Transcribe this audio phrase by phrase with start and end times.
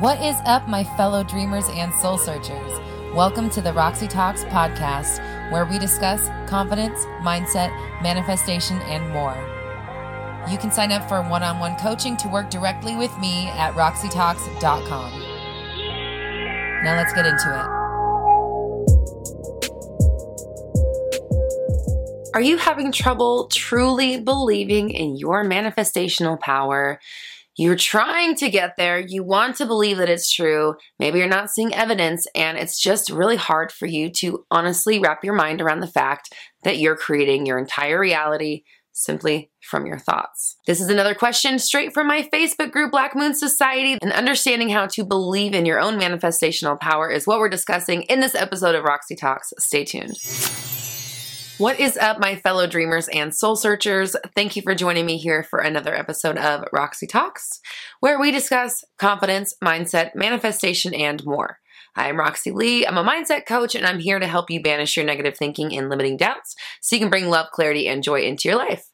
[0.00, 2.72] What is up, my fellow dreamers and soul searchers?
[3.14, 5.20] Welcome to the Roxy Talks podcast,
[5.52, 7.70] where we discuss confidence, mindset,
[8.02, 9.36] manifestation, and more.
[10.50, 13.74] You can sign up for one on one coaching to work directly with me at
[13.74, 15.20] roxytalks.com.
[16.82, 17.66] Now let's get into it.
[22.32, 26.98] Are you having trouble truly believing in your manifestational power?
[27.60, 28.98] You're trying to get there.
[28.98, 30.76] You want to believe that it's true.
[30.98, 35.22] Maybe you're not seeing evidence, and it's just really hard for you to honestly wrap
[35.22, 40.56] your mind around the fact that you're creating your entire reality simply from your thoughts.
[40.66, 44.86] This is another question straight from my Facebook group, Black Moon Society, and understanding how
[44.86, 48.84] to believe in your own manifestational power is what we're discussing in this episode of
[48.84, 49.52] Roxy Talks.
[49.58, 50.16] Stay tuned.
[51.60, 54.16] What is up, my fellow dreamers and soul searchers?
[54.34, 57.60] Thank you for joining me here for another episode of Roxy Talks,
[58.00, 61.58] where we discuss confidence, mindset, manifestation, and more.
[61.94, 62.86] I'm Roxy Lee.
[62.86, 65.90] I'm a mindset coach, and I'm here to help you banish your negative thinking and
[65.90, 68.86] limiting doubts so you can bring love, clarity, and joy into your life.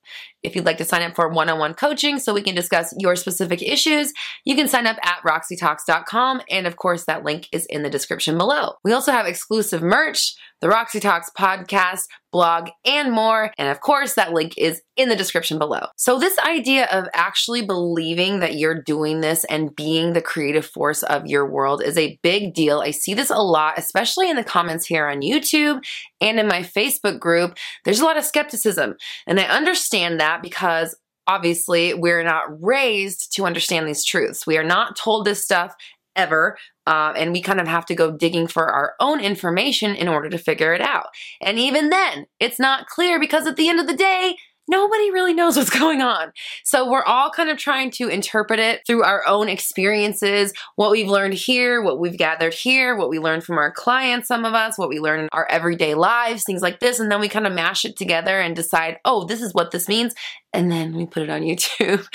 [0.42, 2.94] If you'd like to sign up for one on one coaching so we can discuss
[2.98, 4.12] your specific issues,
[4.44, 6.40] you can sign up at roxytalks.com.
[6.50, 8.74] And of course, that link is in the description below.
[8.82, 13.52] We also have exclusive merch, the Roxy Talks podcast, blog, and more.
[13.58, 15.86] And of course, that link is in the description below.
[15.96, 21.02] So, this idea of actually believing that you're doing this and being the creative force
[21.02, 22.80] of your world is a big deal.
[22.80, 25.82] I see this a lot, especially in the comments here on YouTube
[26.20, 27.56] and in my Facebook group.
[27.84, 28.96] There's a lot of skepticism.
[29.26, 34.46] And I understand that because obviously we're not raised to understand these truths.
[34.46, 35.74] We are not told this stuff
[36.16, 36.56] ever.
[36.86, 40.28] Uh, and we kind of have to go digging for our own information in order
[40.28, 41.06] to figure it out.
[41.40, 44.36] And even then, it's not clear because at the end of the day,
[44.68, 46.32] nobody really knows what's going on.
[46.64, 51.08] So we're all kind of trying to interpret it through our own experiences, what we've
[51.08, 54.78] learned here, what we've gathered here, what we learned from our clients, some of us,
[54.78, 57.00] what we learn in our everyday lives, things like this.
[57.00, 59.88] And then we kind of mash it together and decide, oh, this is what this
[59.88, 60.14] means.
[60.52, 62.06] And then we put it on YouTube.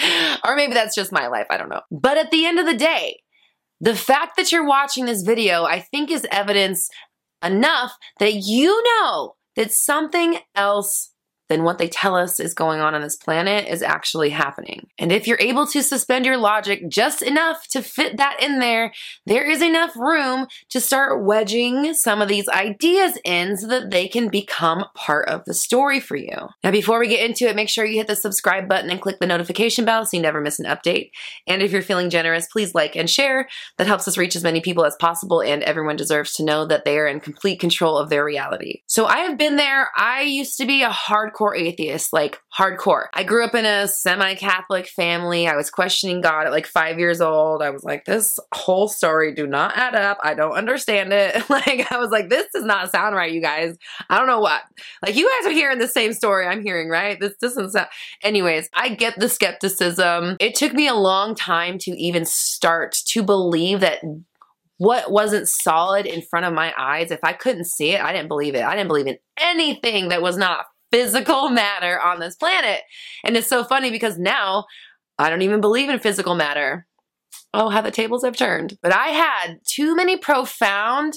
[0.45, 1.47] or maybe that's just my life.
[1.49, 1.81] I don't know.
[1.91, 3.21] But at the end of the day,
[3.81, 6.87] the fact that you're watching this video, I think is evidence
[7.43, 11.11] enough that you know that something else
[11.51, 14.87] then what they tell us is going on on this planet is actually happening.
[14.97, 18.93] And if you're able to suspend your logic just enough to fit that in there,
[19.25, 24.07] there is enough room to start wedging some of these ideas in so that they
[24.07, 26.49] can become part of the story for you.
[26.63, 29.19] Now, before we get into it, make sure you hit the subscribe button and click
[29.19, 31.11] the notification bell so you never miss an update.
[31.47, 33.49] And if you're feeling generous, please like and share.
[33.77, 36.85] That helps us reach as many people as possible, and everyone deserves to know that
[36.85, 38.83] they are in complete control of their reality.
[38.87, 39.89] So I have been there.
[39.97, 43.05] I used to be a hardcore hardcore atheist, like hardcore.
[43.13, 45.47] I grew up in a semi Catholic family.
[45.47, 47.61] I was questioning God at like five years old.
[47.61, 50.19] I was like, this whole story do not add up.
[50.23, 51.35] I don't understand it.
[51.49, 53.77] like, I was like, this does not sound right, you guys.
[54.09, 54.61] I don't know what.
[55.05, 57.19] Like, you guys are hearing the same story I'm hearing, right?
[57.19, 57.87] This doesn't sound.
[58.21, 60.37] Anyways, I get the skepticism.
[60.39, 64.01] It took me a long time to even start to believe that
[64.81, 68.29] what wasn't solid in front of my eyes, if I couldn't see it, I didn't
[68.29, 68.63] believe it.
[68.63, 72.81] I didn't believe in anything that was not physical matter on this planet.
[73.23, 74.65] And it's so funny because now
[75.17, 76.87] I don't even believe in physical matter.
[77.53, 78.77] Oh, how the tables have turned.
[78.81, 81.15] But I had too many profound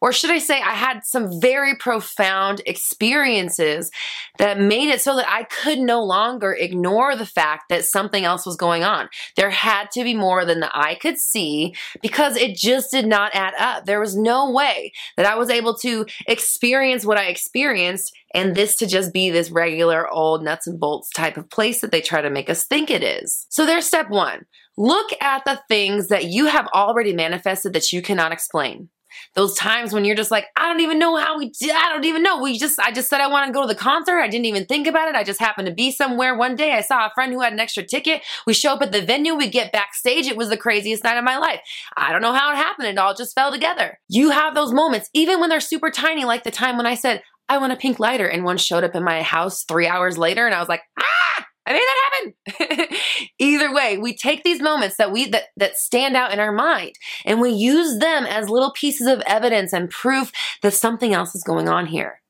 [0.00, 3.90] or should I say, I had some very profound experiences
[4.38, 8.46] that made it so that I could no longer ignore the fact that something else
[8.46, 9.08] was going on.
[9.36, 13.34] There had to be more than the eye could see because it just did not
[13.34, 13.86] add up.
[13.86, 18.76] There was no way that I was able to experience what I experienced and this
[18.76, 22.20] to just be this regular old nuts and bolts type of place that they try
[22.20, 23.46] to make us think it is.
[23.48, 24.44] So there's step one.
[24.76, 28.90] Look at the things that you have already manifested that you cannot explain
[29.34, 31.70] those times when you're just like, I don't even know how we did.
[31.70, 32.42] I don't even know.
[32.42, 34.18] We just, I just said I want to go to the concert.
[34.18, 35.14] I didn't even think about it.
[35.14, 36.72] I just happened to be somewhere one day.
[36.72, 38.22] I saw a friend who had an extra ticket.
[38.46, 39.34] We show up at the venue.
[39.34, 40.26] We get backstage.
[40.26, 41.60] It was the craziest night of my life.
[41.96, 42.88] I don't know how it happened.
[42.88, 43.98] It all just fell together.
[44.08, 47.22] You have those moments, even when they're super tiny, like the time when I said,
[47.48, 50.44] I want a pink lighter, and one showed up in my house three hours later,
[50.44, 52.96] and I was like, ah, I made that happen.
[53.38, 56.94] Either way, we take these moments that we that, that stand out in our mind
[57.26, 60.32] and we use them as little pieces of evidence and proof
[60.62, 62.22] that something else is going on here.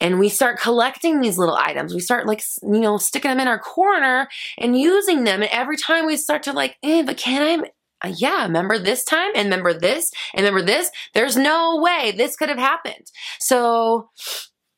[0.00, 1.92] And we start collecting these little items.
[1.92, 5.42] We start like, you know, sticking them in our corner and using them.
[5.42, 7.70] And every time we start to like, eh, but can I
[8.04, 10.92] uh, yeah, remember this time and remember this and remember this.
[11.14, 13.10] There's no way this could have happened.
[13.40, 14.10] So,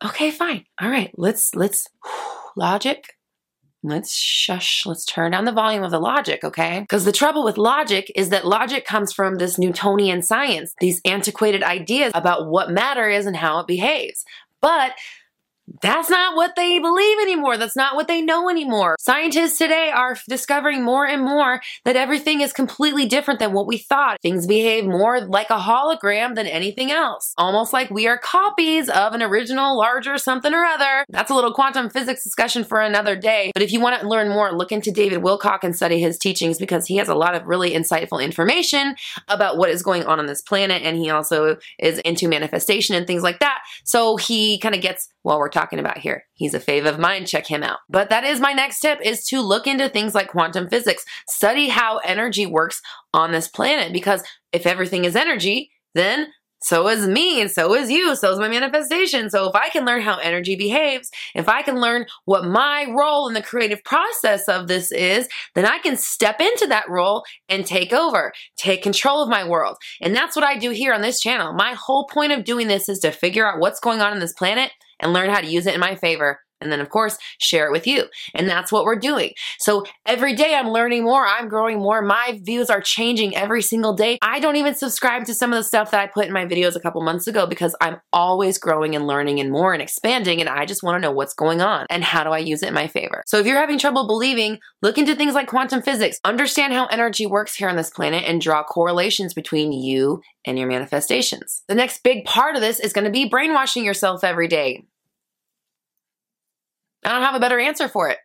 [0.03, 0.65] okay, fine.
[0.81, 1.87] All right, let's let's
[2.57, 3.05] logic
[3.83, 6.81] let's shush, let's turn down the volume of the logic, okay?
[6.81, 11.63] Because the trouble with logic is that logic comes from this Newtonian science, these antiquated
[11.63, 14.25] ideas about what matter is and how it behaves.
[14.61, 14.93] But
[15.83, 17.57] that's not what they believe anymore.
[17.57, 18.97] That's not what they know anymore.
[18.99, 23.79] Scientists today are discovering more and more that everything is completely different than what we
[23.79, 24.21] thought.
[24.21, 27.35] Things behave more like a hologram than anything else.
[27.39, 31.05] Almost like we are copies of an original, larger something or other.
[31.09, 33.53] That's a little quantum physics discussion for another day.
[33.55, 36.59] But if you want to learn more, look into David Wilcock and study his teachings
[36.59, 38.97] because he has a lot of really insightful information
[39.29, 40.83] about what is going on on this planet.
[40.83, 43.61] And he also is into manifestation and things like that.
[43.85, 46.25] So he kind of gets what we're talking about here.
[46.35, 47.27] He's a fave of mine.
[47.27, 47.79] Check him out.
[47.89, 51.05] But that is my next tip is to look into things like quantum physics.
[51.29, 52.81] Study how energy works
[53.13, 54.23] on this planet because
[54.53, 56.29] if everything is energy, then
[56.63, 59.85] so is me and so is you so is my manifestation so if i can
[59.85, 64.47] learn how energy behaves if i can learn what my role in the creative process
[64.49, 69.23] of this is then i can step into that role and take over take control
[69.23, 72.33] of my world and that's what i do here on this channel my whole point
[72.33, 75.31] of doing this is to figure out what's going on in this planet and learn
[75.31, 76.41] how to use it in my favor.
[76.61, 78.05] And then, of course, share it with you.
[78.35, 79.33] And that's what we're doing.
[79.59, 82.03] So every day I'm learning more, I'm growing more.
[82.03, 84.19] My views are changing every single day.
[84.21, 86.77] I don't even subscribe to some of the stuff that I put in my videos
[86.77, 90.41] a couple months ago because I'm always growing and learning and more and expanding.
[90.41, 92.69] And I just want to know what's going on and how do I use it
[92.69, 93.23] in my favor.
[93.27, 97.25] So if you're having trouble believing, look into things like quantum physics, understand how energy
[97.25, 101.63] works here on this planet, and draw correlations between you and your manifestations.
[101.69, 104.85] The next big part of this is going to be brainwashing yourself every day.
[107.05, 108.19] I don't have a better answer for it.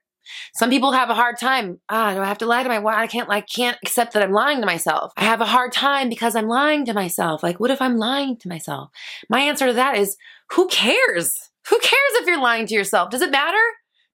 [0.55, 1.79] Some people have a hard time.
[1.89, 2.97] Ah, do I have to lie to my wife?
[2.97, 5.13] I can't like can't accept that I'm lying to myself.
[5.17, 7.43] I have a hard time because I'm lying to myself.
[7.43, 8.89] Like, what if I'm lying to myself?
[9.29, 10.17] My answer to that is
[10.53, 11.51] who cares?
[11.69, 13.09] Who cares if you're lying to yourself?
[13.09, 13.61] Does it matter?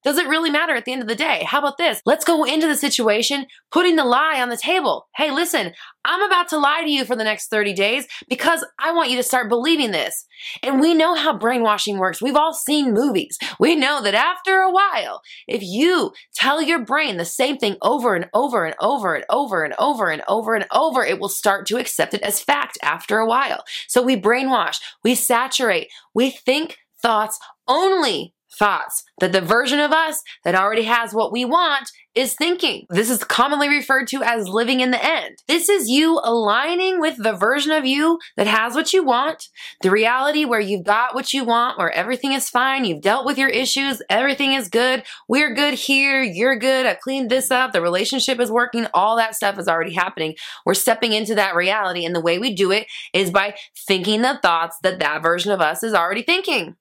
[0.03, 1.43] Does it really matter at the end of the day?
[1.45, 2.01] How about this?
[2.05, 5.07] Let's go into the situation putting the lie on the table.
[5.15, 8.93] Hey, listen, I'm about to lie to you for the next 30 days because I
[8.93, 10.25] want you to start believing this.
[10.63, 12.21] And we know how brainwashing works.
[12.21, 13.37] We've all seen movies.
[13.59, 18.15] We know that after a while, if you tell your brain the same thing over
[18.15, 21.67] and over and over and over and over and over and over, it will start
[21.67, 23.63] to accept it as fact after a while.
[23.87, 30.21] So we brainwash, we saturate, we think thoughts only thoughts that the version of us
[30.43, 32.85] that already has what we want is thinking.
[32.89, 35.37] This is commonly referred to as living in the end.
[35.47, 39.47] This is you aligning with the version of you that has what you want,
[39.81, 43.37] the reality where you've got what you want, where everything is fine, you've dealt with
[43.37, 47.81] your issues, everything is good, we're good here, you're good, I cleaned this up, the
[47.81, 50.35] relationship is working, all that stuff is already happening.
[50.65, 53.55] We're stepping into that reality, and the way we do it is by
[53.87, 56.75] thinking the thoughts that that version of us is already thinking.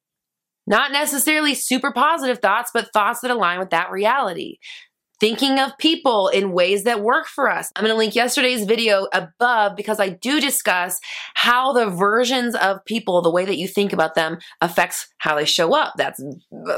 [0.71, 4.59] Not necessarily super positive thoughts, but thoughts that align with that reality.
[5.19, 7.71] Thinking of people in ways that work for us.
[7.75, 10.99] I'm going to link yesterday's video above because I do discuss
[11.35, 15.45] how the versions of people, the way that you think about them affects how they
[15.45, 15.93] show up.
[15.99, 16.23] That's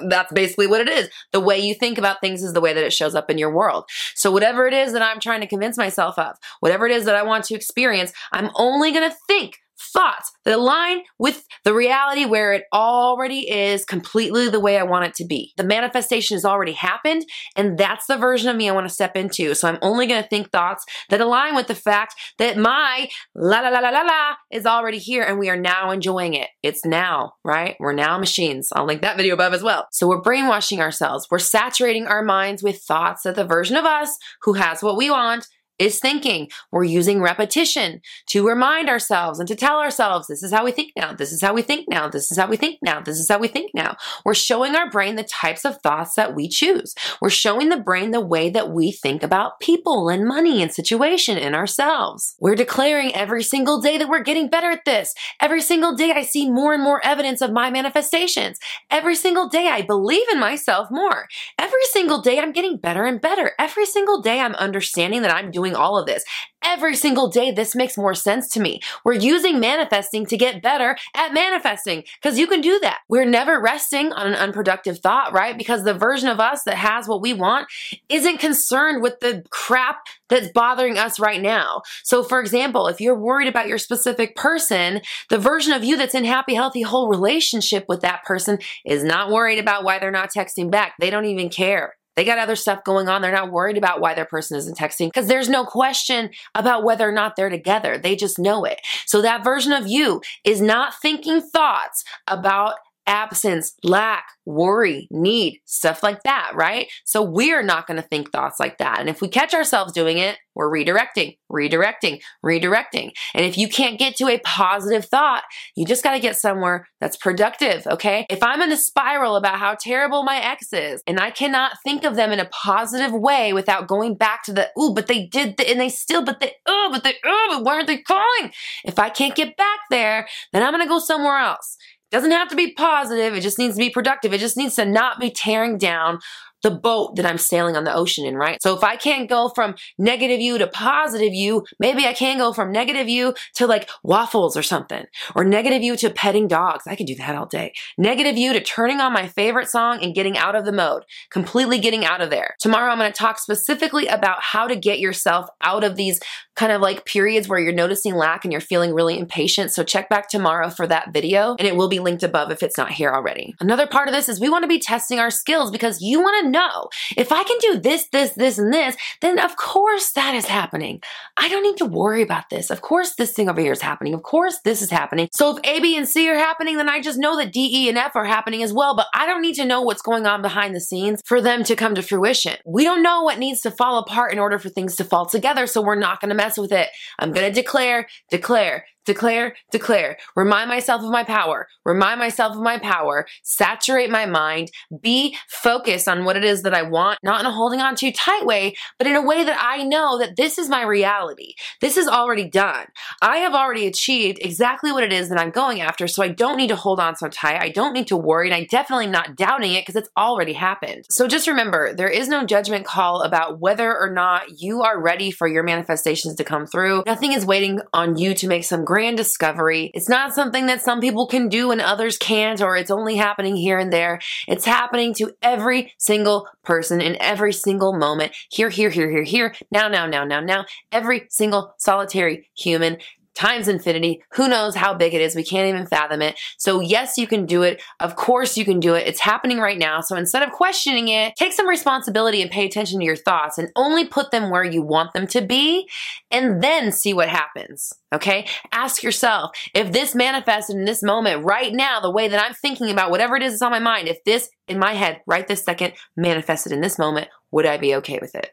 [0.09, 1.09] that's basically what it is.
[1.31, 3.55] The way you think about things is the way that it shows up in your
[3.55, 3.85] world.
[4.17, 7.15] So whatever it is that I'm trying to convince myself of, whatever it is that
[7.15, 9.59] I want to experience, I'm only going to think
[9.93, 15.07] thoughts that align with the reality where it already is completely the way I want
[15.07, 15.53] it to be.
[15.57, 17.25] The manifestation has already happened,
[17.57, 19.55] and that's the version of me I want to step into.
[19.55, 23.61] So I'm only going to think thoughts that align with the fact that my la
[23.61, 26.49] la la la la la is already here and we are now enjoying it.
[26.63, 27.77] It's now, right?
[27.79, 28.69] We're now machines.
[28.73, 29.87] I'll link that video above as well.
[29.93, 31.27] So we're brainwashing ourselves.
[31.31, 35.11] We're saturating our minds with thoughts that the version of us who has what we
[35.11, 35.47] want
[35.83, 36.49] is thinking.
[36.71, 40.93] We're using repetition to remind ourselves and to tell ourselves, this is how we think
[40.97, 43.29] now, this is how we think now, this is how we think now, this is
[43.29, 43.97] how we think now.
[44.25, 46.95] We're showing our brain the types of thoughts that we choose.
[47.21, 51.37] We're showing the brain the way that we think about people and money and situation
[51.37, 52.37] and ourselves.
[52.41, 55.15] We're declaring every single day that we're getting better at this.
[55.41, 58.59] Every single day I see more and more evidence of my manifestations.
[58.91, 61.29] Every single day I believe in myself more.
[61.59, 63.53] Every single day I'm getting better and better.
[63.59, 66.25] Every single day I'm understanding that I'm doing doing all of this.
[66.65, 68.81] Every single day, this makes more sense to me.
[69.05, 72.99] We're using manifesting to get better at manifesting because you can do that.
[73.09, 75.59] We're never resting on an unproductive thought, right?
[75.59, 77.67] Because the version of us that has what we want
[78.09, 81.83] isn't concerned with the crap that's bothering us right now.
[82.05, 85.01] So, for example, if you're worried about your specific person,
[85.31, 89.31] the version of you that's in happy, healthy, whole relationship with that person is not
[89.31, 90.95] worried about why they're not texting back.
[91.01, 91.97] They don't even care.
[92.17, 93.23] They got other stuff going on.
[93.23, 97.09] They're not worried about why their person isn't texting because there's no question about whether
[97.09, 97.99] or not they're together.
[97.99, 98.81] They just know it.
[99.07, 102.75] So that version of you is not thinking thoughts about
[103.07, 106.89] absence, lack, worry, need, stuff like that, right?
[107.05, 109.01] So we're not going to think thoughts like that.
[109.01, 113.13] And if we catch ourselves doing it, we're redirecting, redirecting, redirecting.
[113.35, 115.45] And if you can't get to a positive thought,
[115.75, 118.27] you just got to get somewhere that's productive, okay?
[118.29, 122.05] If I'm in a spiral about how terrible my ex is and I cannot think
[122.05, 125.57] of them in a positive way without going back to the, ooh, but they did,
[125.57, 128.53] the, and they still, but they, oh, but they, oh, but why aren't they calling?
[128.85, 131.77] If I can't get back there, then I'm going to go somewhere else.
[132.13, 133.35] Doesn't have to be positive.
[133.35, 134.35] It just needs to be productive.
[134.35, 136.21] It just needs to not be tearing down
[136.63, 138.61] the boat that I'm sailing on the ocean in, right?
[138.63, 142.53] So if I can't go from negative you to positive you, maybe I can go
[142.53, 145.05] from negative you to like waffles or something,
[145.35, 146.85] or negative you to petting dogs.
[146.87, 147.73] I could do that all day.
[147.99, 151.79] Negative you to turning on my favorite song and getting out of the mode, completely
[151.79, 152.57] getting out of there.
[152.61, 156.21] Tomorrow I'm going to talk specifically about how to get yourself out of these
[156.55, 159.73] kind of like periods where you're noticing lack and you're feeling really impatient.
[159.73, 162.77] So check back tomorrow for that video and it will be linked above if it's
[162.77, 163.55] not here already.
[163.61, 166.45] Another part of this is we want to be testing our skills because you want
[166.45, 170.35] to know if I can do this, this, this, and this, then of course that
[170.35, 171.01] is happening.
[171.37, 172.71] I don't need to worry about this.
[172.71, 174.15] Of course this thing over here is happening.
[174.15, 175.29] Of course this is happening.
[175.33, 177.89] So if A, B, and C are happening, then I just know that D, E,
[177.89, 178.95] and F are happening as well.
[178.95, 181.77] But I don't need to know what's going on behind the scenes for them to
[181.77, 182.57] come to fruition.
[182.65, 185.67] We don't know what needs to fall apart in order for things to fall together.
[185.67, 186.89] So we're not going to mess with it.
[187.19, 190.17] I'm going to declare, declare, Declare, declare.
[190.37, 191.67] Remind myself of my power.
[191.85, 193.27] Remind myself of my power.
[193.43, 194.71] Saturate my mind.
[195.01, 198.13] Be focused on what it is that I want, not in a holding on too
[198.13, 201.55] tight way, but in a way that I know that this is my reality.
[201.81, 202.87] This is already done.
[203.21, 206.57] I have already achieved exactly what it is that I'm going after, so I don't
[206.57, 207.61] need to hold on so tight.
[207.61, 210.53] I don't need to worry, and I definitely am not doubting it because it's already
[210.53, 211.07] happened.
[211.11, 215.31] So just remember, there is no judgment call about whether or not you are ready
[215.31, 217.03] for your manifestations to come through.
[217.07, 219.91] Nothing is waiting on you to make some grand discovery.
[219.95, 223.57] It's not something that some people can do and others can't, or it's only happening
[223.57, 224.21] here and there.
[224.47, 228.37] It's happening to every single person in every single moment.
[228.51, 229.55] Here, here, here, here, here.
[229.71, 230.67] Now, now, now, now, now.
[230.93, 232.99] Every single solitary human
[233.35, 234.23] times infinity.
[234.33, 235.35] Who knows how big it is?
[235.35, 236.39] We can't even fathom it.
[236.59, 237.83] So, yes, you can do it.
[238.01, 239.07] Of course, you can do it.
[239.07, 240.01] It's happening right now.
[240.01, 243.71] So, instead of questioning it, take some responsibility and pay attention to your thoughts and
[243.77, 245.89] only put them where you want them to be
[246.31, 247.93] and then see what happens.
[248.13, 248.47] Okay?
[248.73, 252.91] Ask yourself if this manifested in this moment right now, the way that I'm thinking
[252.91, 255.65] about whatever it is that's on my mind, if this in my head right this
[255.65, 258.51] second manifested in this moment, would I be okay with it?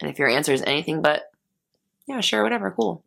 [0.00, 1.22] And if your answer is anything but,
[2.06, 3.02] yeah, sure, whatever, cool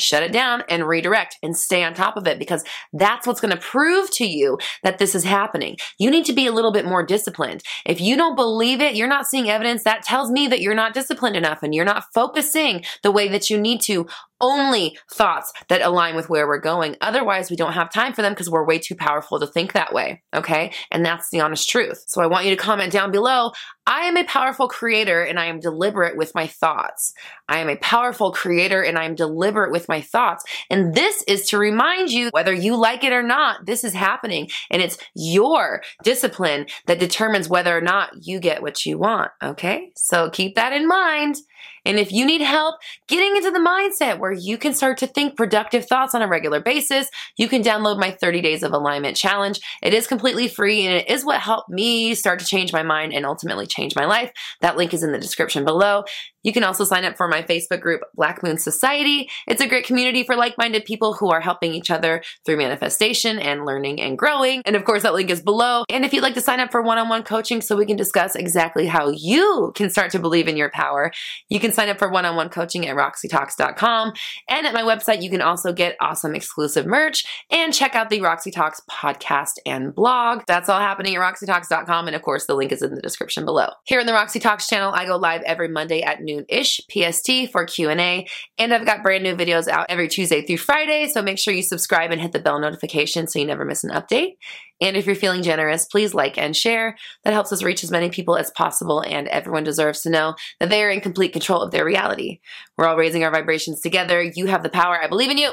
[0.00, 3.54] shut it down and redirect and stay on top of it because that's what's going
[3.54, 5.76] to prove to you that this is happening.
[5.98, 7.62] You need to be a little bit more disciplined.
[7.84, 10.94] If you don't believe it, you're not seeing evidence, that tells me that you're not
[10.94, 14.06] disciplined enough and you're not focusing the way that you need to
[14.40, 16.96] only thoughts that align with where we're going.
[17.00, 19.92] Otherwise, we don't have time for them because we're way too powerful to think that
[19.92, 20.22] way.
[20.34, 20.72] Okay.
[20.90, 22.04] And that's the honest truth.
[22.06, 23.52] So I want you to comment down below.
[23.86, 27.12] I am a powerful creator and I am deliberate with my thoughts.
[27.48, 30.44] I am a powerful creator and I am deliberate with my thoughts.
[30.70, 34.48] And this is to remind you, whether you like it or not, this is happening.
[34.70, 39.32] And it's your discipline that determines whether or not you get what you want.
[39.42, 39.90] Okay.
[39.96, 41.36] So keep that in mind.
[41.84, 42.76] And if you need help
[43.08, 46.60] getting into the mindset where you can start to think productive thoughts on a regular
[46.60, 49.60] basis, you can download my 30 Days of Alignment Challenge.
[49.82, 53.12] It is completely free and it is what helped me start to change my mind
[53.12, 54.30] and ultimately change my life.
[54.60, 56.04] That link is in the description below.
[56.42, 59.28] You can also sign up for my Facebook group, Black Moon Society.
[59.46, 63.38] It's a great community for like minded people who are helping each other through manifestation
[63.38, 64.62] and learning and growing.
[64.64, 65.84] And of course, that link is below.
[65.90, 67.96] And if you'd like to sign up for one on one coaching so we can
[67.96, 71.10] discuss exactly how you can start to believe in your power,
[71.48, 74.12] you can sign up for one on one coaching at roxytalks.com.
[74.48, 78.20] And at my website, you can also get awesome exclusive merch and check out the
[78.20, 80.42] Roxy Talks podcast and blog.
[80.46, 82.06] That's all happening at roxytalks.com.
[82.06, 83.68] And of course, the link is in the description below.
[83.84, 87.64] Here in the Roxy Talks channel, I go live every Monday at noon-ish PST for
[87.64, 88.26] Q&A.
[88.58, 91.62] And I've got brand new videos out every Tuesday through Friday, so make sure you
[91.62, 94.36] subscribe and hit the bell notification so you never miss an update.
[94.80, 96.96] And if you're feeling generous, please like and share.
[97.24, 100.70] That helps us reach as many people as possible, and everyone deserves to know that
[100.70, 102.40] they are in complete control of their reality.
[102.76, 104.22] We're all raising our vibrations together.
[104.22, 104.98] You have the power.
[105.02, 105.50] I believe in you.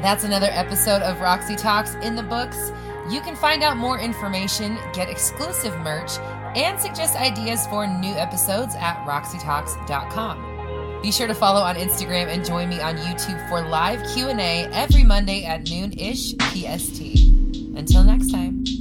[0.00, 2.72] That's another episode of Roxy Talks in the books.
[3.10, 6.18] You can find out more information, get exclusive merch,
[6.54, 11.00] and suggest ideas for new episodes at roxytalks.com.
[11.02, 15.04] Be sure to follow on Instagram and join me on YouTube for live Q&A every
[15.04, 17.00] Monday at noon-ish PST.
[17.76, 18.77] Until next time.